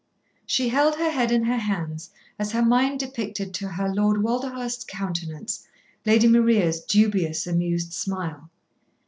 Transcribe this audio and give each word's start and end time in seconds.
She 0.47 0.69
held 0.69 0.95
her 0.95 1.11
head 1.11 1.31
in 1.31 1.43
her 1.43 1.59
hands 1.59 2.09
as 2.39 2.53
her 2.53 2.63
mind 2.63 2.99
depicted 2.99 3.53
to 3.53 3.67
her 3.67 3.87
Lord 3.87 4.23
Walderhurst's 4.23 4.83
countenance, 4.85 5.67
Lady 6.07 6.27
Maria's 6.27 6.81
dubious, 6.81 7.45
amused 7.45 7.93
smile. 7.93 8.49